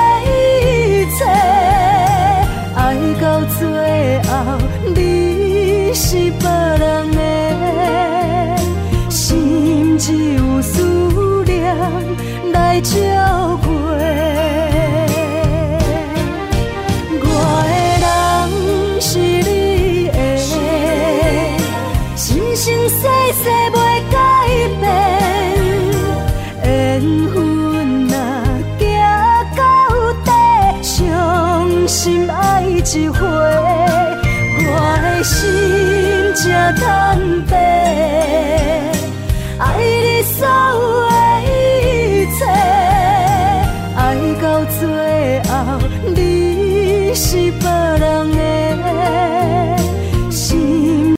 [36.76, 37.41] 心